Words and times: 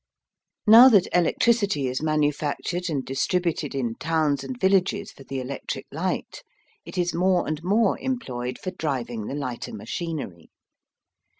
Now 0.65 0.89
that 0.89 1.07
electricity 1.13 1.85
is 1.87 2.01
manufactured 2.01 2.89
and 2.89 3.05
distributed 3.05 3.75
in 3.75 3.93
towns 3.93 4.43
and 4.43 4.59
villages 4.59 5.11
for 5.11 5.23
the 5.23 5.39
electric 5.39 5.85
light, 5.91 6.41
it 6.85 6.97
is 6.97 7.13
more 7.13 7.47
and 7.47 7.63
more 7.63 7.99
employed 7.99 8.57
for 8.57 8.71
driving 8.71 9.27
the 9.27 9.35
lighter 9.35 9.75
machinery. 9.75 10.49